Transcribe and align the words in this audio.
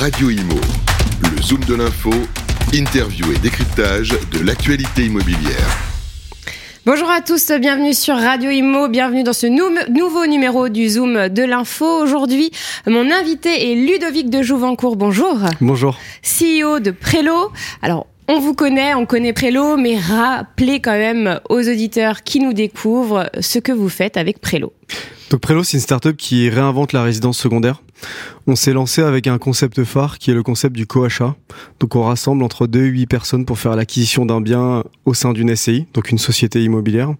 Radio 0.00 0.28
Imo, 0.28 0.60
le 1.22 1.42
zoom 1.42 1.64
de 1.64 1.74
l'info, 1.74 2.10
interview 2.74 3.32
et 3.32 3.38
décryptage 3.38 4.10
de 4.30 4.44
l'actualité 4.44 5.06
immobilière. 5.06 5.78
Bonjour 6.84 7.10
à 7.10 7.22
tous, 7.22 7.50
bienvenue 7.58 7.94
sur 7.94 8.14
Radio 8.14 8.50
Imo, 8.50 8.88
bienvenue 8.88 9.22
dans 9.22 9.32
ce 9.32 9.46
nouveau 9.46 10.26
numéro 10.26 10.68
du 10.68 10.90
Zoom 10.90 11.30
de 11.30 11.42
l'info. 11.42 12.02
Aujourd'hui, 12.02 12.50
mon 12.86 13.10
invité 13.10 13.72
est 13.72 13.74
Ludovic 13.74 14.28
de 14.28 14.42
Jouvencourt. 14.42 14.96
Bonjour. 14.96 15.38
Bonjour. 15.62 15.96
CEO 16.22 16.78
de 16.78 16.90
Prélo. 16.90 17.50
Alors, 17.80 18.06
on 18.28 18.40
vous 18.40 18.54
connaît, 18.54 18.94
on 18.94 19.06
connaît 19.06 19.32
Prélo, 19.32 19.76
mais 19.76 19.98
rappelez 19.98 20.80
quand 20.80 20.96
même 20.96 21.40
aux 21.48 21.60
auditeurs 21.60 22.22
qui 22.22 22.40
nous 22.40 22.52
découvrent 22.52 23.30
ce 23.40 23.58
que 23.58 23.72
vous 23.72 23.88
faites 23.88 24.16
avec 24.16 24.40
Prélo. 24.40 24.72
Donc 25.30 25.40
Prélo, 25.40 25.64
c'est 25.64 25.76
une 25.76 25.82
startup 25.82 26.16
qui 26.16 26.48
réinvente 26.48 26.92
la 26.92 27.02
résidence 27.02 27.38
secondaire. 27.38 27.82
On 28.46 28.56
s'est 28.56 28.72
lancé 28.72 29.02
avec 29.02 29.26
un 29.26 29.38
concept 29.38 29.82
phare 29.84 30.18
qui 30.18 30.30
est 30.30 30.34
le 30.34 30.42
concept 30.42 30.76
du 30.76 30.86
co-achat. 30.86 31.34
Donc 31.80 31.96
on 31.96 32.02
rassemble 32.02 32.42
entre 32.42 32.66
2 32.66 32.84
et 32.84 32.88
8 32.88 33.06
personnes 33.06 33.44
pour 33.44 33.58
faire 33.58 33.74
l'acquisition 33.74 34.26
d'un 34.26 34.40
bien 34.40 34.84
au 35.04 35.14
sein 35.14 35.32
d'une 35.32 35.54
SCI, 35.54 35.86
donc 35.94 36.10
une 36.10 36.18
société 36.18 36.62
immobilière. 36.62 37.14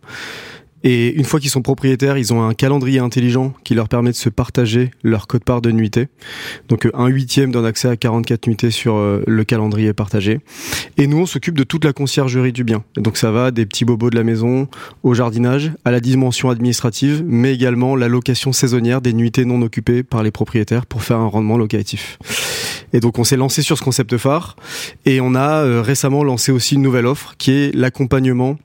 Et 0.89 1.13
une 1.17 1.25
fois 1.25 1.41
qu'ils 1.41 1.51
sont 1.51 1.63
propriétaires, 1.63 2.17
ils 2.17 2.33
ont 2.33 2.47
un 2.47 2.55
calendrier 2.55 3.01
intelligent 3.01 3.53
qui 3.65 3.75
leur 3.75 3.89
permet 3.89 4.13
de 4.13 4.17
se 4.17 4.29
partager 4.29 4.93
leur 5.03 5.27
code-part 5.27 5.61
de 5.61 5.73
nuitée. 5.73 6.07
Donc 6.69 6.87
euh, 6.87 6.93
un 6.95 7.09
huitième 7.09 7.51
donne 7.51 7.67
accès 7.67 7.89
à 7.89 7.97
44 7.97 8.47
nuitées 8.47 8.71
sur 8.71 8.95
euh, 8.95 9.21
le 9.27 9.43
calendrier 9.43 9.93
partagé. 9.93 10.39
Et 10.97 11.09
nous, 11.09 11.19
on 11.19 11.27
s'occupe 11.27 11.59
de 11.59 11.65
toute 11.65 11.85
la 11.85 11.93
conciergerie 11.93 12.53
du 12.53 12.63
bien. 12.63 12.85
donc 12.97 13.17
ça 13.17 13.33
va 13.33 13.51
des 13.51 13.67
petits 13.67 13.85
bobos 13.85 14.11
de 14.11 14.15
la 14.15 14.23
maison 14.23 14.69
au 15.03 15.13
jardinage, 15.13 15.73
à 15.85 15.91
la 15.91 15.99
dimension 15.99 16.51
administrative, 16.51 17.25
mais 17.27 17.53
également 17.53 17.97
la 17.97 18.07
location 18.07 18.53
saisonnière 18.53 19.01
des 19.01 19.13
nuitées 19.13 19.45
non 19.45 19.63
occupées 19.63 20.05
par 20.05 20.23
les 20.23 20.31
propriétaires 20.31 20.87
pour 20.87 21.03
faire 21.03 21.19
un 21.19 21.27
rendement 21.27 21.59
locatif. 21.59 22.17
Et 22.93 23.01
donc 23.01 23.19
on 23.19 23.25
s'est 23.25 23.37
lancé 23.37 23.61
sur 23.61 23.77
ce 23.77 23.83
concept 23.83 24.17
phare 24.19 24.55
et 25.05 25.21
on 25.21 25.35
a 25.35 25.65
euh, 25.65 25.83
récemment 25.83 26.23
lancé 26.23 26.53
aussi 26.53 26.77
une 26.77 26.83
nouvelle 26.83 27.07
offre 27.07 27.35
qui 27.39 27.51
est 27.51 27.75
l'accompagnement 27.75 28.57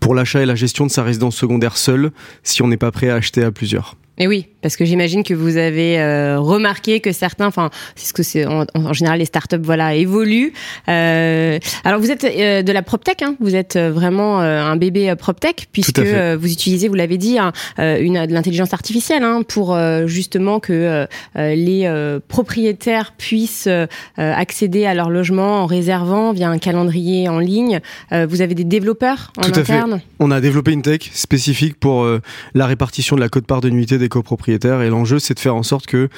pour 0.00 0.14
l'achat 0.14 0.42
et 0.42 0.46
la 0.46 0.54
gestion 0.54 0.86
de 0.86 0.90
sa 0.90 1.02
résidence 1.02 1.36
secondaire 1.36 1.76
seule 1.76 2.10
si 2.42 2.62
on 2.62 2.68
n'est 2.68 2.76
pas 2.76 2.90
prêt 2.90 3.10
à 3.10 3.14
acheter 3.14 3.42
à 3.42 3.50
plusieurs. 3.50 3.96
Et 4.18 4.26
oui, 4.26 4.46
parce 4.62 4.76
que 4.76 4.84
j'imagine 4.84 5.22
que 5.22 5.34
vous 5.34 5.58
avez 5.58 6.00
euh, 6.00 6.40
remarqué 6.40 7.00
que 7.00 7.12
certains, 7.12 7.46
enfin, 7.46 7.70
c'est 7.96 8.08
ce 8.08 8.12
que 8.14 8.22
c'est 8.22 8.46
en, 8.46 8.92
général 8.92 9.18
les 9.18 9.26
startups, 9.26 9.60
voilà, 9.62 9.94
évoluent. 9.94 10.54
Euh, 10.88 11.58
alors 11.84 12.00
vous 12.00 12.10
êtes 12.10 12.24
euh, 12.24 12.62
de 12.62 12.72
la 12.72 12.82
PropTech, 12.82 13.20
hein, 13.22 13.36
vous 13.40 13.54
êtes 13.54 13.76
vraiment 13.76 14.40
un 14.40 14.76
bébé 14.76 15.14
PropTech 15.16 15.68
puisque 15.70 16.00
vous 16.00 16.50
utilisez, 16.50 16.88
vous 16.88 16.94
l'avez 16.94 17.18
dit, 17.18 17.38
une 17.78 18.26
de 18.26 18.32
l'intelligence 18.32 18.72
artificielle 18.72 19.22
hein, 19.22 19.42
pour 19.46 19.78
justement 20.06 20.60
que 20.60 21.06
les 21.36 22.18
propriétaires 22.28 23.12
puissent 23.16 23.68
accéder 24.16 24.86
à 24.86 24.94
leur 24.94 25.10
logement 25.10 25.62
en 25.62 25.66
réservant 25.66 26.32
via 26.32 26.48
un 26.48 26.58
calendrier 26.58 27.28
en 27.28 27.38
ligne. 27.38 27.80
vous 28.10 28.40
avez 28.40 28.54
des 28.54 28.64
développeurs 28.64 29.32
en 29.38 29.42
Tout 29.42 29.60
interne. 29.60 29.92
À 29.94 29.98
fait. 29.98 30.04
On 30.18 30.30
a 30.30 30.40
développé 30.40 30.72
une 30.72 30.82
tech 30.82 31.10
spécifique 31.12 31.78
pour 31.78 32.06
la 32.54 32.66
répartition 32.66 33.16
de 33.16 33.20
la 33.20 33.28
cote-part 33.28 33.60
de 33.60 33.70
nuitée 33.70 33.98
des 33.98 34.05
copropriétaires. 34.08 34.82
Et 34.82 34.90
l'enjeu, 34.90 35.18
c'est 35.18 35.34
de 35.34 35.40
faire 35.40 35.54
en 35.54 35.62
sorte 35.62 35.86
que 35.86 36.08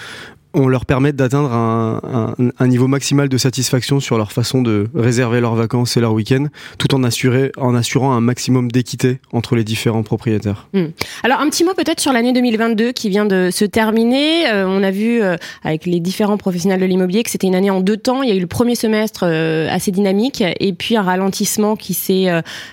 on 0.55 0.69
leur 0.69 0.87
permet 0.87 1.13
d'atteindre 1.13 1.53
un, 1.53 2.67
niveau 2.67 2.87
maximal 2.87 3.29
de 3.29 3.39
satisfaction 3.39 4.01
sur 4.01 4.19
leur 4.19 4.33
façon 4.33 4.63
de 4.63 4.89
réserver 4.95 5.41
leurs 5.41 5.55
vacances 5.55 5.97
et 5.97 6.01
leurs 6.01 6.13
week-ends, 6.13 6.47
tout 6.79 6.95
en, 6.95 7.03
en 7.03 7.75
assurant 7.75 8.13
un 8.13 8.21
maximum 8.21 8.71
d'équité 8.71 9.21
entre 9.33 9.57
les 9.57 9.65
différents 9.65 10.03
propriétaires. 10.03 10.69
Hmm. 10.73 10.87
Alors 11.23 11.41
un 11.41 11.49
petit 11.49 11.65
mot 11.65 11.75
peut-être 11.75 12.01
sur 12.01 12.13
l'année 12.13 12.33
2022 12.33 12.93
qui 12.93 13.09
vient 13.09 13.25
de 13.25 13.51
se 13.53 13.65
terminer. 13.65 14.49
Euh, 14.49 14.67
on 14.67 14.83
a 14.83 14.91
vu 14.91 15.23
euh, 15.23 15.37
avec 15.65 15.87
les 15.87 16.01
différents 16.01 16.37
professionnels 16.37 16.81
de 16.81 16.87
l'immobilier 16.87 17.23
que 17.23 17.31
c'était 17.31 17.47
une 17.47 17.55
année 17.55 17.71
en 17.71 17.81
deux 17.81 17.97
temps. 17.97 18.23
Il 18.23 18.29
y 18.29 18.33
a 18.33 18.35
eu 18.35 18.41
le 18.41 18.47
premier 18.47 18.75
semestre 18.75 19.25
euh, 19.25 19.69
assez 19.71 19.91
dynamique 19.91 20.43
et 20.43 20.73
puis 20.73 20.97
un 20.97 21.03
ralentissement 21.03 21.77
qui 21.77 21.95
s'est 21.95 22.29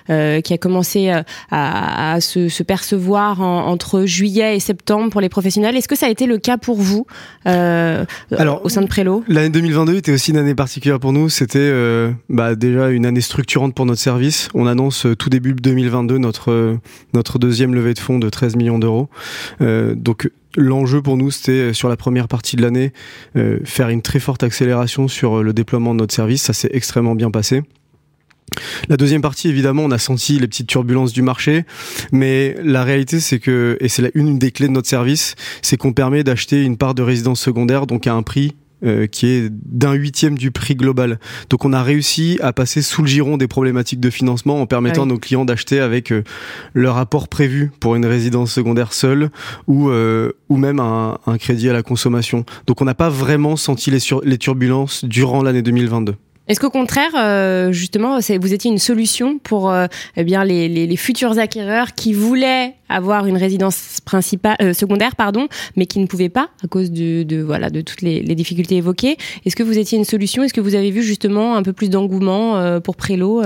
qui 0.06 0.52
a 0.52 0.58
commencé 0.58 1.12
à, 1.50 2.18
se, 2.20 2.62
percevoir 2.62 3.40
entre 3.40 4.04
juillet 4.04 4.56
et 4.56 4.60
septembre 4.60 5.10
pour 5.10 5.20
les 5.20 5.28
professionnels. 5.28 5.76
Est-ce 5.76 5.88
que 5.88 5.96
ça 5.96 6.06
a 6.06 6.08
été 6.08 6.26
le 6.26 6.38
cas 6.38 6.58
pour 6.58 6.76
vous 6.76 7.06
euh, 7.66 8.04
Alors, 8.36 8.64
au 8.64 8.68
sein 8.68 8.82
de 8.82 8.86
Prélo 8.86 9.24
L'année 9.28 9.50
2022 9.50 9.96
était 9.96 10.12
aussi 10.12 10.30
une 10.30 10.36
année 10.36 10.54
particulière 10.54 11.00
pour 11.00 11.12
nous. 11.12 11.28
C'était 11.28 11.58
euh, 11.60 12.10
bah, 12.28 12.54
déjà 12.54 12.90
une 12.90 13.06
année 13.06 13.20
structurante 13.20 13.74
pour 13.74 13.86
notre 13.86 14.00
service. 14.00 14.48
On 14.54 14.66
annonce 14.66 15.06
euh, 15.06 15.14
tout 15.14 15.30
début 15.30 15.54
2022 15.54 16.18
notre, 16.18 16.78
notre 17.14 17.38
deuxième 17.38 17.74
levée 17.74 17.94
de 17.94 17.98
fonds 17.98 18.18
de 18.18 18.28
13 18.28 18.56
millions 18.56 18.78
d'euros. 18.78 19.08
donc 19.60 20.30
L'enjeu 20.58 21.02
pour 21.02 21.18
nous, 21.18 21.30
c'était 21.30 21.74
sur 21.74 21.90
la 21.90 21.98
première 21.98 22.28
partie 22.28 22.56
de 22.56 22.62
l'année 22.62 22.94
faire 23.64 23.90
une 23.90 24.00
très 24.00 24.20
forte 24.20 24.42
accélération 24.42 25.06
sur 25.06 25.42
le 25.42 25.52
déploiement 25.52 25.92
de 25.92 25.98
notre 25.98 26.14
service. 26.14 26.42
Ça 26.42 26.54
s'est 26.54 26.70
extrêmement 26.72 27.14
bien 27.14 27.30
passé. 27.30 27.62
La 28.88 28.96
deuxième 28.96 29.22
partie, 29.22 29.48
évidemment, 29.48 29.84
on 29.84 29.90
a 29.90 29.98
senti 29.98 30.38
les 30.38 30.46
petites 30.46 30.68
turbulences 30.68 31.12
du 31.12 31.22
marché, 31.22 31.64
mais 32.12 32.54
la 32.62 32.84
réalité, 32.84 33.20
c'est 33.20 33.38
que, 33.38 33.76
et 33.80 33.88
c'est 33.88 34.10
une 34.14 34.38
des 34.38 34.50
clés 34.50 34.68
de 34.68 34.72
notre 34.72 34.88
service, 34.88 35.34
c'est 35.62 35.76
qu'on 35.76 35.92
permet 35.92 36.24
d'acheter 36.24 36.62
une 36.62 36.76
part 36.76 36.94
de 36.94 37.02
résidence 37.02 37.40
secondaire, 37.40 37.86
donc 37.86 38.06
à 38.06 38.14
un 38.14 38.22
prix 38.22 38.54
euh, 38.84 39.06
qui 39.06 39.26
est 39.26 39.48
d'un 39.50 39.94
huitième 39.94 40.36
du 40.36 40.50
prix 40.50 40.74
global. 40.74 41.18
Donc 41.48 41.64
on 41.64 41.72
a 41.72 41.82
réussi 41.82 42.38
à 42.42 42.52
passer 42.52 42.82
sous 42.82 43.00
le 43.00 43.08
giron 43.08 43.38
des 43.38 43.48
problématiques 43.48 44.00
de 44.00 44.10
financement 44.10 44.60
en 44.60 44.66
permettant 44.66 45.04
à 45.04 45.06
nos 45.06 45.18
clients 45.18 45.46
d'acheter 45.46 45.80
avec 45.80 46.12
euh, 46.12 46.24
leur 46.74 46.98
apport 46.98 47.28
prévu 47.28 47.72
pour 47.80 47.96
une 47.96 48.04
résidence 48.04 48.52
secondaire 48.52 48.92
seule 48.92 49.30
ou, 49.66 49.88
euh, 49.88 50.32
ou 50.50 50.58
même 50.58 50.78
un, 50.78 51.18
un, 51.26 51.38
crédit 51.38 51.70
à 51.70 51.72
la 51.72 51.82
consommation. 51.82 52.44
Donc 52.66 52.82
on 52.82 52.84
n'a 52.84 52.94
pas 52.94 53.08
vraiment 53.08 53.56
senti 53.56 53.90
les, 53.90 54.00
les 54.24 54.36
turbulences 54.36 55.06
durant 55.06 55.42
l'année 55.42 55.62
2022. 55.62 56.14
Est-ce 56.48 56.60
qu'au 56.60 56.70
contraire, 56.70 57.10
euh, 57.16 57.72
justement, 57.72 58.18
vous 58.18 58.54
étiez 58.54 58.70
une 58.70 58.78
solution 58.78 59.38
pour 59.38 59.70
euh, 59.70 59.86
eh 60.16 60.22
bien 60.22 60.44
les, 60.44 60.96
futurs 60.96 61.38
acquéreurs 61.38 61.94
qui 61.94 62.12
voulaient 62.12 62.74
avoir 62.88 63.26
une 63.26 63.36
résidence 63.36 64.00
principale, 64.04 64.56
euh, 64.60 64.72
secondaire, 64.72 65.16
pardon, 65.16 65.48
mais 65.76 65.86
qui 65.86 65.98
ne 65.98 66.06
pouvaient 66.06 66.28
pas 66.28 66.50
à 66.62 66.68
cause 66.68 66.90
de, 66.90 67.42
voilà 67.42 67.70
de 67.70 67.80
toutes 67.80 68.02
les, 68.02 68.22
difficultés 68.36 68.76
évoquées. 68.76 69.16
Est-ce 69.44 69.56
que 69.56 69.62
vous 69.62 69.78
étiez 69.78 69.96
une 69.96 70.04
solution? 70.04 70.42
Est-ce 70.42 70.52
que 70.52 70.60
vous 70.60 70.74
avez 70.74 70.90
vu 70.90 71.02
justement 71.02 71.56
un 71.56 71.62
peu 71.62 71.72
plus 71.72 71.88
d'engouement 71.88 72.80
pour 72.82 72.96
Prélo 72.96 73.42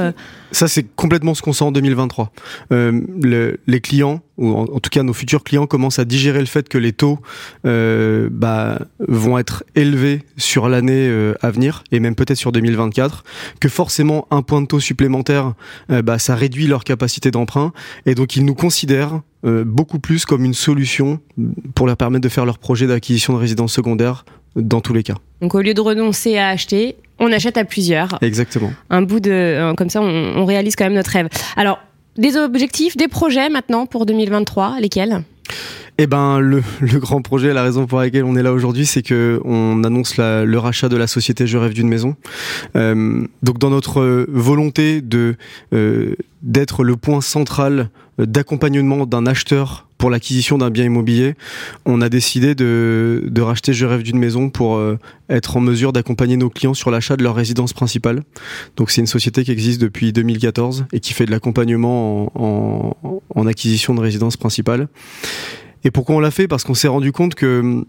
Ça, 0.50 0.66
c'est 0.66 0.82
complètement 0.96 1.34
ce 1.34 1.42
qu'on 1.42 1.52
sent 1.52 1.64
en 1.64 1.70
2023. 1.70 2.32
Le, 2.70 3.60
les 3.68 3.80
clients 3.80 4.20
ou 4.40 4.54
en, 4.54 4.80
tout 4.80 4.90
cas 4.90 5.02
nos 5.02 5.12
futurs 5.12 5.44
clients 5.44 5.66
commencent 5.66 5.98
à 5.98 6.04
digérer 6.04 6.40
le 6.40 6.46
fait 6.46 6.68
que 6.68 6.78
les 6.78 6.92
taux 6.92 7.20
euh, 7.66 8.28
bah, 8.32 8.80
vont 9.06 9.38
être 9.38 9.64
élevés 9.74 10.22
sur 10.38 10.68
l'année 10.68 11.06
euh, 11.08 11.34
à 11.42 11.50
venir 11.50 11.84
et 11.92 12.00
même 12.00 12.14
peut-être 12.14 12.38
sur 12.38 12.50
2024, 12.50 13.22
que 13.60 13.68
forcément 13.68 14.26
un 14.30 14.42
point 14.42 14.62
de 14.62 14.66
taux 14.66 14.80
supplémentaire, 14.80 15.52
euh, 15.90 16.00
bah, 16.00 16.18
ça 16.18 16.34
réduit 16.34 16.66
leur 16.66 16.84
capacité 16.84 17.30
d'emprunt 17.30 17.72
et 18.06 18.14
donc 18.14 18.34
ils 18.34 18.44
nous 18.44 18.54
considèrent 18.54 19.20
euh, 19.44 19.64
beaucoup 19.64 19.98
plus 19.98 20.24
comme 20.24 20.44
une 20.44 20.54
solution 20.54 21.20
pour 21.74 21.86
leur 21.86 21.96
permettre 21.96 22.22
de 22.22 22.28
faire 22.28 22.44
leur 22.44 22.58
projet 22.58 22.86
d'acquisition 22.86 23.32
de 23.32 23.38
résidence 23.38 23.72
secondaire 23.72 24.24
dans 24.56 24.80
tous 24.80 24.92
les 24.92 25.02
cas. 25.02 25.14
Donc 25.40 25.54
au 25.54 25.60
lieu 25.60 25.74
de 25.74 25.80
renoncer 25.80 26.36
à 26.36 26.48
acheter, 26.48 26.96
on 27.18 27.32
achète 27.32 27.56
à 27.56 27.64
plusieurs. 27.64 28.18
Exactement. 28.22 28.72
Un 28.90 29.02
bout 29.02 29.20
de 29.20 29.72
comme 29.76 29.90
ça, 29.90 30.02
on, 30.02 30.34
on 30.36 30.44
réalise 30.44 30.76
quand 30.76 30.84
même 30.84 30.94
notre 30.94 31.10
rêve. 31.10 31.28
Alors 31.56 31.78
des 32.16 32.36
objectifs, 32.36 32.96
des 32.96 33.08
projets 33.08 33.48
maintenant 33.48 33.86
pour 33.86 34.06
2023, 34.06 34.80
lesquels? 34.80 35.22
Eh 36.02 36.06
ben, 36.06 36.40
le, 36.40 36.62
grand 36.98 37.20
projet, 37.20 37.52
la 37.52 37.62
raison 37.62 37.86
pour 37.86 37.98
laquelle 37.98 38.24
on 38.24 38.34
est 38.34 38.42
là 38.42 38.54
aujourd'hui, 38.54 38.86
c'est 38.86 39.02
que 39.02 39.38
on 39.44 39.84
annonce 39.84 40.16
le 40.16 40.56
rachat 40.56 40.88
de 40.88 40.96
la 40.96 41.06
société 41.06 41.46
Je 41.46 41.58
rêve 41.58 41.74
d'une 41.74 41.88
maison. 41.88 42.16
Euh, 42.74 43.26
donc, 43.42 43.58
dans 43.58 43.68
notre 43.68 44.24
volonté 44.30 45.02
de 45.02 45.36
euh, 45.74 46.14
d'être 46.40 46.84
le 46.84 46.96
point 46.96 47.20
central 47.20 47.90
d'accompagnement 48.16 49.04
d'un 49.04 49.26
acheteur 49.26 49.88
pour 49.98 50.08
l'acquisition 50.08 50.56
d'un 50.56 50.70
bien 50.70 50.86
immobilier, 50.86 51.34
on 51.84 52.00
a 52.00 52.08
décidé 52.08 52.54
de, 52.54 53.22
de 53.26 53.42
racheter 53.42 53.74
Je 53.74 53.84
rêve 53.84 54.02
d'une 54.02 54.18
maison 54.18 54.48
pour 54.48 54.76
euh, 54.76 54.98
être 55.28 55.58
en 55.58 55.60
mesure 55.60 55.92
d'accompagner 55.92 56.38
nos 56.38 56.48
clients 56.48 56.72
sur 56.72 56.90
l'achat 56.90 57.18
de 57.18 57.22
leur 57.22 57.34
résidence 57.34 57.74
principale. 57.74 58.22
Donc 58.78 58.90
c'est 58.90 59.02
une 59.02 59.06
société 59.06 59.44
qui 59.44 59.50
existe 59.50 59.82
depuis 59.82 60.14
2014 60.14 60.86
et 60.94 61.00
qui 61.00 61.12
fait 61.12 61.26
de 61.26 61.30
l'accompagnement 61.30 62.32
en, 62.34 62.96
en, 63.02 63.22
en 63.34 63.46
acquisition 63.46 63.94
de 63.94 64.00
résidence 64.00 64.38
principale. 64.38 64.88
Et 65.84 65.90
pourquoi 65.90 66.16
on 66.16 66.20
l'a 66.20 66.30
fait? 66.30 66.48
Parce 66.48 66.64
qu'on 66.64 66.74
s'est 66.74 66.88
rendu 66.88 67.12
compte 67.12 67.34
que 67.34 67.84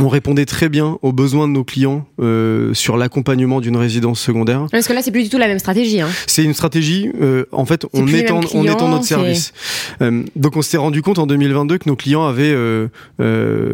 on 0.00 0.08
répondait 0.08 0.46
très 0.46 0.68
bien 0.68 0.98
aux 1.02 1.12
besoins 1.12 1.46
de 1.48 1.52
nos 1.52 1.64
clients 1.64 2.06
euh, 2.20 2.72
sur 2.72 2.96
l'accompagnement 2.96 3.60
d'une 3.60 3.76
résidence 3.76 4.20
secondaire. 4.20 4.66
Parce 4.70 4.88
que 4.88 4.92
là, 4.92 5.02
c'est 5.02 5.10
plus 5.10 5.24
du 5.24 5.28
tout 5.28 5.38
la 5.38 5.48
même 5.48 5.58
stratégie. 5.58 6.00
Hein. 6.00 6.08
C'est 6.26 6.44
une 6.44 6.54
stratégie. 6.54 7.10
Euh, 7.20 7.44
en 7.52 7.66
fait, 7.66 7.86
on 7.92 8.06
est, 8.08 8.30
en, 8.30 8.40
on 8.54 8.66
en 8.66 8.88
notre 8.88 9.04
service. 9.04 9.52
Euh, 10.00 10.22
donc, 10.34 10.56
on 10.56 10.62
s'est 10.62 10.78
rendu 10.78 11.02
compte 11.02 11.18
en 11.18 11.26
2022 11.26 11.78
que 11.78 11.88
nos 11.88 11.96
clients 11.96 12.24
avaient 12.24 12.52
euh, 12.52 12.88
euh, 13.20 13.72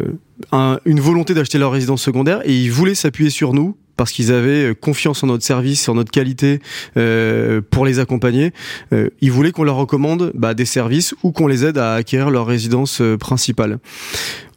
un, 0.51 0.79
une 0.85 0.99
volonté 0.99 1.33
d'acheter 1.33 1.57
leur 1.57 1.71
résidence 1.71 2.01
secondaire 2.01 2.41
et 2.43 2.53
ils 2.53 2.71
voulaient 2.71 2.95
s'appuyer 2.95 3.29
sur 3.29 3.53
nous 3.53 3.77
parce 3.99 4.13
qu'ils 4.13 4.31
avaient 4.31 4.73
confiance 4.79 5.25
en 5.25 5.27
notre 5.27 5.43
service, 5.43 5.89
en 5.89 5.95
notre 5.95 6.09
qualité 6.09 6.61
euh, 6.95 7.59
pour 7.69 7.85
les 7.85 7.99
accompagner. 7.99 8.53
Euh, 8.93 9.09
ils 9.19 9.29
voulaient 9.29 9.51
qu'on 9.51 9.65
leur 9.65 9.75
recommande 9.75 10.31
bah, 10.35 10.53
des 10.53 10.63
services 10.63 11.13
ou 11.21 11.33
qu'on 11.33 11.47
les 11.47 11.65
aide 11.65 11.77
à 11.77 11.95
acquérir 11.95 12.29
leur 12.29 12.45
résidence 12.45 13.01
principale 13.19 13.79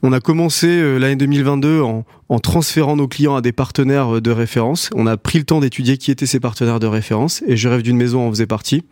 On 0.04 0.12
a 0.12 0.18
commencé 0.18 0.66
euh, 0.66 0.98
l'année 0.98 1.14
2022 1.14 1.80
en, 1.80 2.04
en 2.28 2.38
transférant 2.40 2.96
nos 2.96 3.06
clients 3.06 3.36
à 3.36 3.40
des 3.40 3.52
partenaires 3.52 4.16
euh, 4.16 4.20
de 4.20 4.32
référence. 4.32 4.90
On 4.96 5.06
a 5.06 5.16
pris 5.16 5.38
le 5.38 5.44
temps 5.44 5.60
d'étudier 5.60 5.96
qui 5.96 6.10
étaient 6.10 6.26
ces 6.26 6.40
partenaires 6.40 6.80
de 6.80 6.88
référence 6.88 7.40
et 7.46 7.56
Je 7.56 7.68
rêve 7.68 7.82
d'une 7.82 7.96
maison 7.96 8.26
en 8.26 8.30
faisait 8.30 8.48
partie. 8.48 8.82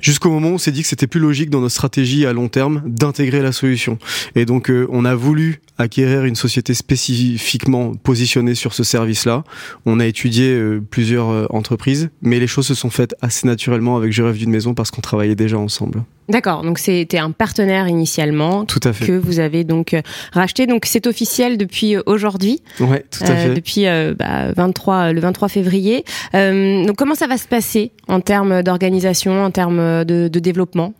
Jusqu'au 0.00 0.30
moment 0.30 0.48
où 0.48 0.54
on 0.54 0.58
s'est 0.58 0.72
dit 0.72 0.82
que 0.82 0.88
c'était 0.88 1.06
plus 1.06 1.20
logique 1.20 1.48
dans 1.48 1.60
notre 1.60 1.74
stratégie 1.74 2.26
à 2.26 2.32
long 2.32 2.48
terme 2.48 2.82
d'intégrer 2.86 3.40
la 3.40 3.52
solution. 3.52 3.98
Et 4.34 4.44
donc 4.44 4.68
euh, 4.68 4.88
on 4.90 5.04
a 5.04 5.14
voulu 5.14 5.60
acquérir 5.78 6.24
une 6.24 6.34
société 6.34 6.74
spécifiquement 6.74 7.94
positionnée 7.94 8.56
sur 8.56 8.74
ce 8.74 8.82
service-là. 8.82 9.44
On 9.86 10.00
a 10.00 10.06
étudié 10.06 10.60
plusieurs 10.90 11.52
entreprises, 11.54 12.10
mais 12.20 12.38
les 12.38 12.46
choses 12.46 12.66
se 12.66 12.74
sont 12.74 12.90
faites 12.90 13.14
assez 13.20 13.46
naturellement 13.46 13.96
avec 13.96 14.12
Je 14.12 14.22
rêve 14.22 14.36
d'une 14.36 14.50
maison 14.50 14.74
parce 14.74 14.90
qu'on 14.90 15.00
travaillait 15.00 15.34
déjà 15.34 15.58
ensemble. 15.58 16.04
D'accord, 16.28 16.62
donc 16.62 16.78
c'était 16.78 17.18
un 17.18 17.32
partenaire 17.32 17.88
initialement 17.88 18.64
tout 18.64 18.80
à 18.84 18.92
fait. 18.92 19.06
que 19.06 19.12
vous 19.12 19.40
avez 19.40 19.64
donc 19.64 19.96
racheté. 20.32 20.66
Donc 20.66 20.86
c'est 20.86 21.06
officiel 21.06 21.58
depuis 21.58 21.96
euh, 21.96 22.02
aujourd'hui. 22.06 22.60
Ouais, 22.80 23.04
tout 23.10 23.24
à 23.24 23.30
euh, 23.30 23.46
fait. 23.48 23.54
depuis 23.54 23.84
bah, 24.16 24.52
23, 24.56 25.12
le 25.12 25.20
23 25.20 25.48
février. 25.48 26.04
donc 26.32 26.96
comment 26.96 27.14
ça 27.14 27.26
va 27.26 27.36
se 27.36 27.48
passer 27.48 27.92
en 28.08 28.20
termes 28.20 28.62
d'organisation, 28.62 29.44
en 29.44 29.50
termes 29.50 30.04
de, 30.04 30.28
de 30.28 30.38
développement? 30.40 30.94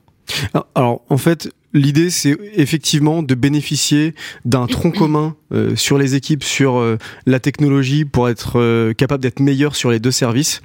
Alors 0.74 1.02
en 1.08 1.16
fait, 1.16 1.48
L'idée, 1.74 2.10
c'est 2.10 2.36
effectivement 2.54 3.22
de 3.22 3.34
bénéficier 3.34 4.14
d'un 4.44 4.66
tronc 4.66 4.90
commun 4.98 5.36
euh, 5.52 5.74
sur 5.76 5.96
les 5.98 6.14
équipes, 6.14 6.44
sur 6.44 6.76
euh, 6.76 6.98
la 7.26 7.40
technologie, 7.40 8.04
pour 8.04 8.28
être 8.28 8.58
euh, 8.58 8.92
capable 8.92 9.22
d'être 9.22 9.40
meilleur 9.40 9.74
sur 9.74 9.90
les 9.90 9.98
deux 9.98 10.10
services. 10.10 10.60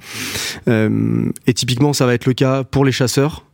et 0.66 1.54
typiquement, 1.54 1.92
ça 1.92 2.04
va 2.06 2.14
être 2.14 2.26
le 2.26 2.34
cas 2.34 2.62
pour 2.64 2.84
les 2.84 2.92
chasseurs. 2.92 3.44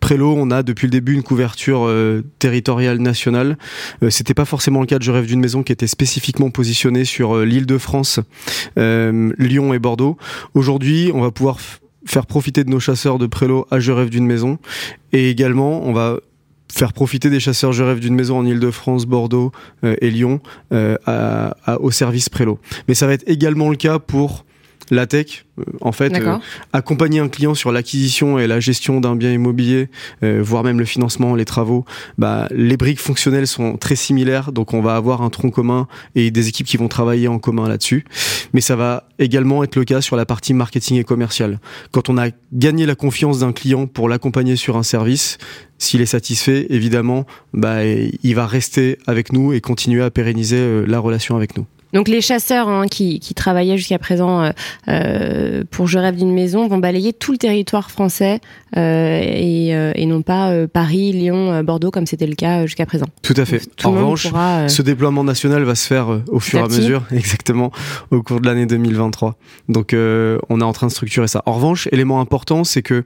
Prélo, 0.00 0.34
on 0.36 0.50
a 0.50 0.62
depuis 0.62 0.86
le 0.86 0.90
début 0.90 1.14
une 1.14 1.22
couverture 1.22 1.90
territoriale 2.38 2.98
nationale. 2.98 3.56
C'était 4.10 4.34
pas 4.34 4.44
forcément 4.44 4.80
le 4.80 4.86
cas 4.86 4.98
de 4.98 5.02
Je 5.02 5.10
rêve 5.10 5.26
d'une 5.26 5.40
maison 5.40 5.62
qui 5.62 5.72
était 5.72 5.86
spécifiquement 5.86 6.50
positionnée 6.50 7.04
sur 7.04 7.38
l'île 7.38 7.66
de 7.66 7.78
France, 7.78 8.20
Lyon 8.76 9.74
et 9.74 9.78
Bordeaux. 9.78 10.18
Aujourd'hui, 10.54 11.10
on 11.14 11.22
va 11.22 11.30
pouvoir 11.30 11.58
faire 12.04 12.26
profiter 12.26 12.64
de 12.64 12.70
nos 12.70 12.80
chasseurs 12.80 13.18
de 13.18 13.26
Prélo 13.26 13.66
à 13.70 13.80
Je 13.80 13.92
rêve 13.92 14.10
d'une 14.10 14.26
maison. 14.26 14.58
Et 15.12 15.30
également, 15.30 15.82
on 15.84 15.92
va 15.92 16.18
faire 16.74 16.92
profiter 16.92 17.30
des 17.30 17.40
chasseurs 17.40 17.72
je 17.72 17.82
rêve 17.82 18.00
d'une 18.00 18.14
maison 18.14 18.38
en 18.38 18.46
Ile-de-France, 18.46 19.06
Bordeaux 19.06 19.52
euh, 19.84 19.96
et 20.00 20.10
Lyon 20.10 20.40
euh, 20.72 20.96
au 21.80 21.90
service 21.90 22.28
Prélo. 22.28 22.58
Mais 22.88 22.94
ça 22.94 23.06
va 23.06 23.12
être 23.12 23.24
également 23.26 23.70
le 23.70 23.76
cas 23.76 23.98
pour 23.98 24.44
la 24.90 25.06
tech, 25.06 25.44
euh, 25.58 25.64
en 25.80 25.92
fait, 25.92 26.14
euh, 26.14 26.38
accompagner 26.72 27.20
un 27.20 27.28
client 27.28 27.54
sur 27.54 27.72
l'acquisition 27.72 28.38
et 28.38 28.46
la 28.46 28.60
gestion 28.60 29.00
d'un 29.00 29.16
bien 29.16 29.32
immobilier, 29.32 29.88
euh, 30.22 30.40
voire 30.42 30.64
même 30.64 30.78
le 30.78 30.84
financement, 30.84 31.34
les 31.34 31.44
travaux, 31.44 31.84
bah, 32.18 32.48
les 32.50 32.76
briques 32.76 33.00
fonctionnelles 33.00 33.46
sont 33.46 33.76
très 33.76 33.96
similaires, 33.96 34.52
donc 34.52 34.74
on 34.74 34.82
va 34.82 34.96
avoir 34.96 35.22
un 35.22 35.30
tronc 35.30 35.50
commun 35.50 35.86
et 36.14 36.30
des 36.30 36.48
équipes 36.48 36.66
qui 36.66 36.76
vont 36.76 36.88
travailler 36.88 37.28
en 37.28 37.38
commun 37.38 37.68
là-dessus. 37.68 38.04
Mais 38.52 38.60
ça 38.60 38.76
va 38.76 39.08
également 39.18 39.64
être 39.64 39.76
le 39.76 39.84
cas 39.84 40.00
sur 40.00 40.16
la 40.16 40.26
partie 40.26 40.54
marketing 40.54 40.98
et 40.98 41.04
commercial. 41.04 41.60
Quand 41.90 42.08
on 42.08 42.18
a 42.18 42.28
gagné 42.52 42.86
la 42.86 42.94
confiance 42.94 43.40
d'un 43.40 43.52
client 43.52 43.86
pour 43.86 44.08
l'accompagner 44.08 44.56
sur 44.56 44.76
un 44.76 44.82
service, 44.82 45.38
s'il 45.78 46.00
est 46.00 46.06
satisfait, 46.06 46.66
évidemment, 46.70 47.26
bah, 47.52 47.84
il 47.84 48.34
va 48.34 48.46
rester 48.46 48.98
avec 49.06 49.32
nous 49.32 49.52
et 49.52 49.60
continuer 49.60 50.02
à 50.02 50.10
pérenniser 50.10 50.86
la 50.86 50.98
relation 50.98 51.36
avec 51.36 51.56
nous. 51.56 51.66
Donc 51.94 52.08
les 52.08 52.20
chasseurs 52.20 52.68
hein, 52.68 52.86
qui, 52.88 53.20
qui, 53.20 53.34
travaillaient 53.34 53.78
jusqu'à 53.78 54.00
présent 54.00 54.42
euh, 54.42 54.50
euh, 54.88 55.62
pour 55.70 55.86
Je 55.86 55.98
rêve 55.98 56.16
d'une 56.16 56.32
maison 56.32 56.66
vont 56.66 56.78
balayer 56.78 57.12
tout 57.12 57.30
le 57.30 57.38
territoire 57.38 57.90
français 57.90 58.40
euh, 58.76 59.20
et, 59.22 59.74
euh, 59.74 59.92
et, 59.94 60.04
non 60.06 60.22
pas 60.22 60.52
Paris, 60.66 61.12
Lyon, 61.12 61.62
Bordeaux 61.62 61.92
comme 61.92 62.06
c'était 62.06 62.26
le 62.26 62.34
cas 62.34 62.66
jusqu'à 62.66 62.84
présent. 62.84 63.06
Tout 63.22 63.34
à 63.36 63.44
fait. 63.44 63.62
en 63.84 63.92
revanche, 63.92 64.26
ce 64.66 64.82
déploiement 64.82 65.22
national 65.22 65.62
va 65.62 65.76
se 65.76 65.86
faire 65.86 66.08
au 66.28 66.40
fur 66.40 66.58
et 66.58 66.62
à 66.62 66.68
mesure, 66.68 67.04
exactement, 67.12 67.70
au 68.10 68.22
cours 68.22 68.40
de 68.40 68.46
l'année 68.46 68.66
2023. 68.66 69.36
Donc 69.68 69.94
on 69.94 70.60
est 70.60 70.64
en 70.64 70.72
train 70.72 70.88
de 70.88 70.92
structurer 70.92 71.28
ça. 71.28 71.42
En 71.46 71.52
revanche, 71.52 71.88
élément 71.92 72.20
important, 72.20 72.64
c'est 72.64 72.82
que 72.82 73.04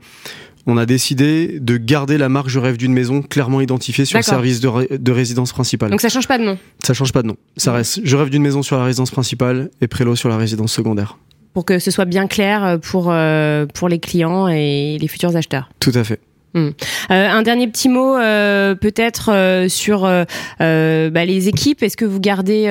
on 0.68 0.76
a 0.76 0.86
décidé 0.86 1.58
de 1.60 1.76
garder 1.78 2.18
la 2.18 2.28
marque 2.28 2.48
Je 2.48 2.58
rêve 2.58 2.76
d'une 2.76 2.92
maison 2.92 3.22
clairement 3.22 3.60
identifiée 3.60 4.04
sur 4.04 4.18
le 4.18 4.22
service 4.22 4.60
de, 4.60 5.10
résidence 5.10 5.52
principale. 5.52 5.90
Donc 5.90 6.00
ça 6.00 6.10
change 6.10 6.28
pas 6.28 6.38
de 6.38 6.44
nom 6.44 6.58
Ça 6.84 6.94
change 6.94 7.12
pas 7.12 7.22
de 7.22 7.28
nom. 7.28 7.36
Ça 7.56 7.72
reste 7.72 8.00
Je 8.04 8.16
rêve 8.16 8.28
d'une 8.28 8.42
maison 8.42 8.62
sur 8.62 8.76
la 8.76 8.84
résidence 8.84 9.10
principale 9.10 9.70
et 9.80 9.88
Prélo 9.88 10.14
sur 10.14 10.28
la 10.28 10.36
résidence 10.36 10.72
secondaire. 10.72 11.18
Pour 11.54 11.64
que 11.64 11.78
ce 11.78 11.90
soit 11.90 12.04
bien 12.04 12.28
clair 12.28 12.78
pour, 12.82 13.10
euh, 13.10 13.66
pour 13.66 13.88
les 13.88 13.98
clients 13.98 14.46
et 14.46 14.98
les 15.00 15.08
futurs 15.08 15.34
acheteurs. 15.34 15.70
Tout 15.80 15.92
à 15.94 16.04
fait. 16.04 16.20
Hmm. 16.58 16.70
Euh, 17.10 17.28
un 17.28 17.42
dernier 17.42 17.68
petit 17.68 17.88
mot 17.88 18.16
euh, 18.16 18.74
peut-être 18.74 19.30
euh, 19.32 19.68
sur 19.68 20.02
bah, 20.02 21.24
les 21.24 21.48
équipes. 21.48 21.82
Est-ce 21.82 21.96
que 21.96 22.04
vous 22.04 22.20
gardez 22.20 22.64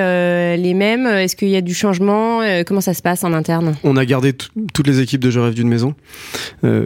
les 0.58 0.74
mêmes? 0.74 1.06
Est-ce 1.06 1.36
qu'il 1.36 1.50
y 1.50 1.56
a 1.56 1.62
du 1.62 1.74
changement? 1.74 2.42
Comment 2.66 2.82
ça 2.82 2.94
se 2.94 3.02
passe 3.02 3.24
en 3.24 3.34
interne? 3.34 3.76
On 3.84 3.98
a 3.98 4.06
gardé 4.06 4.34
toutes 4.34 4.88
les 4.88 5.00
équipes 5.00 5.22
de 5.22 5.30
Je 5.30 5.40
rêve 5.40 5.54
d'une 5.54 5.70
maison. 5.70 5.96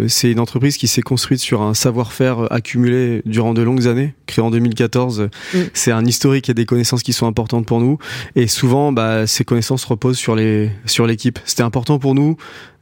c'est 0.08 0.32
une 0.32 0.40
entreprise 0.40 0.78
qui 0.78 0.88
s'est 0.88 1.02
construite 1.02 1.40
sur 1.40 1.62
un 1.62 1.74
savoir-faire 1.74 2.52
accumulé 2.52 3.22
durant 3.26 3.54
de 3.54 3.62
longues 3.62 3.88
années, 3.88 4.14
créé 4.28 4.44
en 4.44 4.52
2014. 4.52 5.30
Hmm. 5.54 5.58
C'est 5.74 5.92
un 5.92 6.06
historique 6.06 6.50
et 6.50 6.54
des 6.54 6.66
connaissances 6.66 7.04
qui 7.04 7.14
sont 7.14 7.28
importantes 7.28 7.66
pour 7.66 7.80
nous. 7.80 7.98
Et 8.36 8.48
souvent, 8.48 8.92
bah, 8.92 9.28
ces 9.28 9.44
connaissances 9.44 9.86
reposent 9.86 10.18
sur 10.18 10.36
les 10.36 10.70
sur 10.86 11.08
l'équipe. 11.08 11.40
C'était 11.46 11.64
important 11.64 12.00
pour 12.00 12.16
nous 12.16 12.38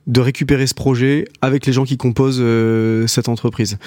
de 0.08 0.22
récupérer 0.22 0.68
ce 0.68 0.74
projet 0.74 1.26
avec 1.42 1.66
les 1.66 1.74
gens 1.74 1.86
qui 1.86 1.98
composent 1.98 2.42
euh, 2.42 3.08
cette 3.08 3.30
entreprise. 3.30 3.78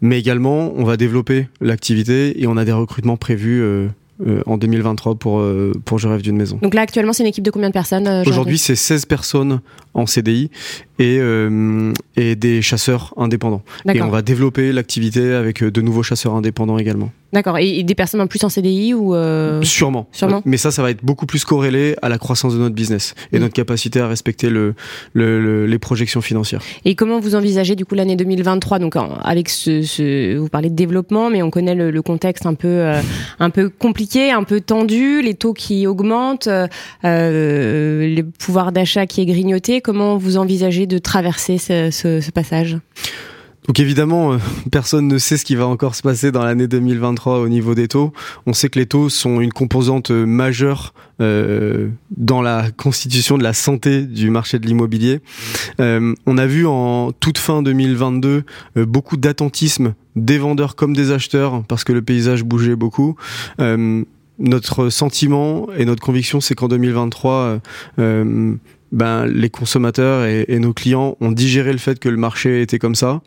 Mais 0.00 0.18
également, 0.18 0.72
on 0.76 0.84
va 0.84 0.96
développer 0.96 1.48
l'activité 1.60 2.40
et 2.40 2.46
on 2.46 2.56
a 2.56 2.64
des 2.64 2.72
recrutements 2.72 3.16
prévus 3.16 3.60
euh, 3.62 3.86
euh, 4.26 4.42
en 4.46 4.58
2023 4.58 5.14
pour, 5.14 5.44
pour 5.84 5.98
Je 5.98 6.08
rêve 6.08 6.22
d'une 6.22 6.36
maison. 6.36 6.58
Donc 6.60 6.74
là, 6.74 6.80
actuellement, 6.82 7.12
c'est 7.12 7.22
une 7.22 7.28
équipe 7.28 7.44
de 7.44 7.50
combien 7.50 7.68
de 7.68 7.74
personnes 7.74 8.08
Aujourd'hui, 8.26 8.58
c'est 8.58 8.74
16 8.74 9.06
personnes 9.06 9.60
en 9.94 10.06
CDI 10.06 10.50
et, 10.98 11.20
et 12.16 12.36
des 12.36 12.62
chasseurs 12.62 13.14
indépendants. 13.16 13.62
Et 13.92 14.02
on 14.02 14.10
va 14.10 14.22
développer 14.22 14.72
l'activité 14.72 15.32
avec 15.32 15.62
de 15.62 15.80
nouveaux 15.80 16.02
chasseurs 16.02 16.34
indépendants 16.34 16.78
également. 16.78 17.12
D'accord. 17.32 17.58
Et, 17.58 17.82
des 17.82 17.94
personnes 17.94 18.20
en 18.20 18.26
plus 18.26 18.42
en 18.44 18.48
CDI 18.48 18.94
ou 18.94 19.14
euh... 19.14 19.62
Sûrement. 19.62 20.08
Sûrement. 20.12 20.42
Mais 20.44 20.56
ça, 20.56 20.70
ça 20.70 20.82
va 20.82 20.90
être 20.90 21.04
beaucoup 21.04 21.26
plus 21.26 21.44
corrélé 21.44 21.94
à 22.00 22.08
la 22.08 22.18
croissance 22.18 22.54
de 22.54 22.58
notre 22.58 22.74
business 22.74 23.14
et 23.32 23.38
mm. 23.38 23.42
notre 23.42 23.54
capacité 23.54 24.00
à 24.00 24.08
respecter 24.08 24.48
le, 24.50 24.74
le, 25.12 25.66
les 25.66 25.78
projections 25.78 26.20
financières. 26.20 26.60
Et 26.84 26.94
comment 26.94 27.20
vous 27.20 27.34
envisagez 27.34 27.76
du 27.76 27.84
coup 27.84 27.94
l'année 27.94 28.16
2023 28.16 28.78
Donc 28.78 28.96
avec 29.22 29.48
ce, 29.48 29.82
ce, 29.82 30.36
vous 30.36 30.48
parlez 30.48 30.70
de 30.70 30.74
développement, 30.74 31.30
mais 31.30 31.42
on 31.42 31.50
connaît 31.50 31.74
le, 31.74 31.90
le 31.90 32.02
contexte 32.02 32.46
un 32.46 32.54
peu 32.54 32.68
euh, 32.68 33.00
un 33.38 33.50
peu 33.50 33.68
compliqué, 33.68 34.30
un 34.30 34.44
peu 34.44 34.60
tendu, 34.60 35.22
les 35.22 35.34
taux 35.34 35.52
qui 35.52 35.86
augmentent, 35.86 36.48
euh, 36.48 36.66
le 37.04 38.22
pouvoir 38.22 38.72
d'achat 38.72 39.06
qui 39.06 39.20
est 39.20 39.26
grignoté. 39.26 39.80
Comment 39.80 40.16
vous 40.16 40.36
envisagez 40.38 40.86
de 40.86 40.98
traverser 40.98 41.58
ce, 41.58 41.90
ce, 41.90 42.20
ce 42.20 42.30
passage? 42.30 42.78
Donc 43.68 43.80
évidemment, 43.80 44.32
euh, 44.32 44.38
personne 44.72 45.06
ne 45.06 45.18
sait 45.18 45.36
ce 45.36 45.44
qui 45.44 45.54
va 45.54 45.66
encore 45.66 45.94
se 45.94 46.02
passer 46.02 46.32
dans 46.32 46.42
l'année 46.42 46.66
2023 46.66 47.38
au 47.38 47.48
niveau 47.48 47.74
des 47.74 47.86
taux. 47.86 48.12
On 48.46 48.54
sait 48.54 48.70
que 48.70 48.78
les 48.78 48.86
taux 48.86 49.10
sont 49.10 49.40
une 49.40 49.52
composante 49.52 50.10
euh, 50.10 50.24
majeure 50.24 50.94
euh, 51.20 51.88
dans 52.16 52.40
la 52.40 52.70
constitution 52.70 53.36
de 53.36 53.42
la 53.42 53.52
santé 53.52 54.02
du 54.02 54.30
marché 54.30 54.58
de 54.58 54.66
l'immobilier. 54.66 55.20
On 55.78 56.38
a 56.38 56.46
vu 56.46 56.66
en 56.66 57.12
toute 57.12 57.38
fin 57.38 57.62
2022 57.62 58.44
beaucoup 58.76 59.16
d'attentisme 59.16 59.94
des 60.16 60.38
vendeurs 60.38 60.76
comme 60.76 60.94
des 60.94 61.10
acheteurs 61.10 61.64
parce 61.64 61.84
que 61.84 61.92
le 61.92 62.02
paysage 62.02 62.44
bougeait 62.44 62.76
beaucoup. 62.76 63.16
notre 64.38 64.88
sentiment 64.90 65.66
et 65.76 65.84
notre 65.84 66.02
conviction, 66.02 66.40
c'est 66.40 66.54
qu'en 66.54 66.68
2023, 66.68 67.60
ben, 68.92 69.26
les 69.26 69.50
consommateurs 69.50 70.24
et, 70.24 70.44
et, 70.48 70.58
nos 70.58 70.72
clients 70.72 71.16
ont 71.20 71.32
digéré 71.32 71.72
le 71.72 71.78
fait 71.78 71.98
que 71.98 72.08
le 72.08 72.16
marché 72.16 72.62
était 72.62 72.78
comme 72.78 72.94
ça. 72.94 73.20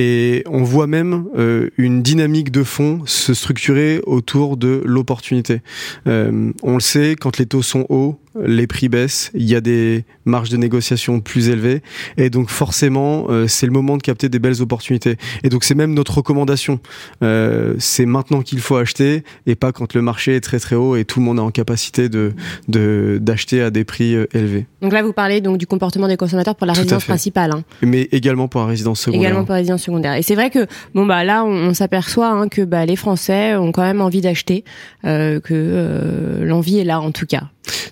Et 0.00 0.44
on 0.46 0.62
voit 0.62 0.86
même 0.86 1.26
euh, 1.36 1.70
une 1.76 2.04
dynamique 2.04 2.52
de 2.52 2.62
fond 2.62 3.00
se 3.04 3.34
structurer 3.34 4.00
autour 4.06 4.56
de 4.56 4.80
l'opportunité. 4.84 5.60
Euh, 6.06 6.52
on 6.62 6.74
le 6.74 6.80
sait, 6.80 7.16
quand 7.18 7.38
les 7.38 7.46
taux 7.46 7.62
sont 7.62 7.84
hauts, 7.88 8.20
les 8.44 8.66
prix 8.66 8.88
baissent, 8.88 9.30
il 9.34 9.48
y 9.48 9.54
a 9.54 9.60
des 9.60 10.04
marges 10.24 10.50
de 10.50 10.56
négociation 10.56 11.20
plus 11.20 11.48
élevées, 11.48 11.82
et 12.16 12.30
donc 12.30 12.50
forcément, 12.50 13.26
euh, 13.30 13.46
c'est 13.48 13.66
le 13.66 13.72
moment 13.72 13.96
de 13.96 14.02
capter 14.02 14.28
des 14.28 14.38
belles 14.38 14.62
opportunités. 14.62 15.16
Et 15.42 15.48
donc 15.48 15.64
c'est 15.64 15.74
même 15.74 15.94
notre 15.94 16.18
recommandation. 16.18 16.80
Euh, 17.22 17.74
c'est 17.78 18.06
maintenant 18.06 18.42
qu'il 18.42 18.60
faut 18.60 18.76
acheter, 18.76 19.24
et 19.46 19.54
pas 19.54 19.72
quand 19.72 19.94
le 19.94 20.02
marché 20.02 20.36
est 20.36 20.40
très 20.40 20.58
très 20.58 20.76
haut 20.76 20.96
et 20.96 21.04
tout 21.04 21.20
le 21.20 21.24
monde 21.24 21.38
est 21.38 21.42
en 21.42 21.50
capacité 21.50 22.08
de 22.08 22.32
d'acheter 22.68 23.62
à 23.62 23.70
des 23.70 23.84
prix 23.84 24.14
élevés. 24.32 24.66
Donc 24.82 24.92
là, 24.92 25.02
vous 25.02 25.12
parlez 25.12 25.40
donc 25.40 25.58
du 25.58 25.66
comportement 25.66 26.08
des 26.08 26.16
consommateurs 26.16 26.54
pour 26.54 26.66
la 26.66 26.72
résidence 26.72 27.04
principale, 27.04 27.52
hein. 27.52 27.64
mais 27.82 28.08
également 28.12 28.48
pour 28.48 28.60
la 28.60 28.66
résidence 28.66 29.00
secondaire. 29.00 29.22
Également 29.22 29.44
pour 29.44 29.52
la 29.52 29.58
résidence 29.58 29.82
secondaire. 29.88 30.14
Et 30.14 30.22
c'est 30.22 30.34
vrai 30.34 30.50
que 30.50 30.66
bon 30.94 31.06
bah 31.06 31.24
là, 31.24 31.44
on, 31.44 31.74
s'aperçoit 31.74 32.30
hein, 32.30 32.48
que 32.48 32.62
bah, 32.62 32.86
les 32.86 32.96
Français 32.96 33.56
ont 33.56 33.72
quand 33.72 33.82
même 33.82 34.00
envie 34.00 34.20
d'acheter, 34.20 34.64
que 35.02 36.40
l'envie 36.42 36.78
est 36.78 36.84
là 36.84 37.00
en 37.00 37.10
tout 37.10 37.26
cas. 37.26 37.44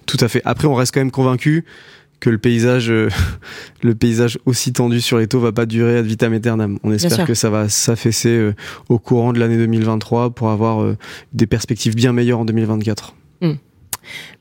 Tout 0.06 0.18
à 0.20 0.28
fait. 0.28 0.42
Après, 0.44 0.66
on 0.66 0.74
reste 0.74 0.94
quand 0.94 1.00
même 1.00 1.10
convaincu 1.10 1.64
que 2.20 2.30
le 2.30 2.38
paysage, 2.38 2.90
le 2.90 3.94
paysage 3.94 4.38
aussi 4.46 4.72
tendu 4.72 5.00
sur 5.00 5.18
les 5.18 5.26
taux 5.26 5.40
va 5.40 5.52
pas 5.52 5.66
durer 5.66 5.98
ad 5.98 6.06
vitam 6.06 6.32
aeternam. 6.32 6.78
On 6.82 6.92
espère 6.92 7.26
que 7.26 7.34
ça 7.34 7.50
va 7.50 7.68
s'affaisser 7.68 8.52
au 8.88 8.98
courant 8.98 9.32
de 9.32 9.38
l'année 9.38 9.56
2023 9.56 10.30
pour 10.30 10.50
avoir 10.50 10.94
des 11.32 11.46
perspectives 11.46 11.94
bien 11.94 12.12
meilleures 12.12 12.40
en 12.40 12.44
2024. 12.44 13.14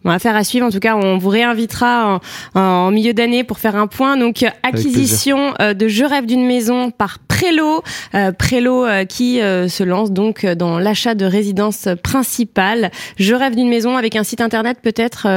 Bon, 0.04 0.12
affaire 0.12 0.36
à 0.36 0.44
suivre. 0.44 0.66
En 0.66 0.70
tout 0.70 0.80
cas, 0.80 0.96
on 0.96 1.18
vous 1.18 1.30
réinvitera 1.30 2.22
en, 2.54 2.92
milieu 2.92 3.14
d'année 3.14 3.44
pour 3.44 3.60
faire 3.60 3.76
un 3.76 3.88
point. 3.88 4.18
Donc, 4.18 4.46
acquisition 4.64 5.54
euh, 5.62 5.74
de 5.74 5.88
Je 5.88 6.06
rêve 6.06 6.26
d'une 6.26 6.46
maison 6.46 6.92
par 6.92 7.20
Prélo. 7.20 7.84
Euh, 8.14 8.32
Prélo 8.32 8.86
euh, 8.86 9.06
qui 9.06 9.38
se 9.38 9.84
lance 9.84 10.12
donc 10.12 10.46
dans 10.46 10.80
l'achat 10.80 11.16
de 11.16 11.26
résidence 11.26 11.88
principale. 12.04 12.92
Je 13.18 13.34
rêve 13.34 13.56
d'une 13.56 13.70
maison 13.70 13.98
avec 13.98 14.16
un 14.16 14.24
site 14.24 14.42
internet 14.42 14.78
peut-être. 14.82 15.28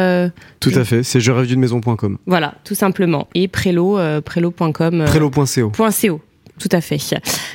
tout 0.60 0.72
à 0.74 0.84
fait. 0.84 1.02
C'est 1.02 1.20
je 1.20 1.32
rêve 1.32 1.46
d'une 1.46 1.60
maison.com. 1.60 2.18
Voilà, 2.26 2.54
tout 2.64 2.74
simplement. 2.74 3.28
Et 3.34 3.48
Prélo, 3.48 3.98
prélo.com. 4.24 5.04
Prélo.co. 5.06 5.70
.co. 5.70 6.20
Tout 6.58 6.68
à 6.72 6.80
fait. 6.80 6.98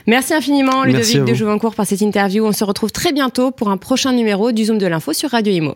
Merci 0.07 0.33
infiniment, 0.33 0.83
Ludovic 0.83 1.25
de 1.25 1.33
Jouvencourt, 1.33 1.75
par 1.75 1.85
cette 1.85 2.01
interview. 2.01 2.45
On 2.45 2.51
se 2.51 2.63
retrouve 2.63 2.91
très 2.91 3.11
bientôt 3.11 3.51
pour 3.51 3.69
un 3.69 3.77
prochain 3.77 4.13
numéro 4.13 4.51
du 4.51 4.65
Zoom 4.65 4.77
de 4.77 4.87
l'info 4.87 5.13
sur 5.13 5.31
Radio 5.31 5.53
Imo. 5.53 5.75